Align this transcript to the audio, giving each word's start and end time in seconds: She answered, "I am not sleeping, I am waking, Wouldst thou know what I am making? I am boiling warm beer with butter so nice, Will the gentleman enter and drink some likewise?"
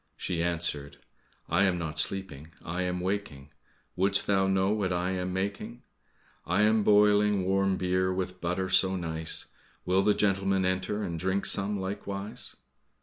She 0.17 0.41
answered, 0.41 0.97
"I 1.47 1.63
am 1.65 1.77
not 1.77 1.99
sleeping, 1.99 2.49
I 2.65 2.81
am 2.81 3.01
waking, 3.01 3.51
Wouldst 3.95 4.25
thou 4.25 4.47
know 4.47 4.71
what 4.71 4.91
I 4.91 5.11
am 5.11 5.31
making? 5.31 5.83
I 6.43 6.63
am 6.63 6.81
boiling 6.81 7.45
warm 7.45 7.77
beer 7.77 8.11
with 8.11 8.41
butter 8.41 8.67
so 8.67 8.95
nice, 8.95 9.45
Will 9.85 10.01
the 10.01 10.15
gentleman 10.15 10.65
enter 10.65 11.03
and 11.03 11.19
drink 11.19 11.45
some 11.45 11.79
likewise?" 11.79 12.55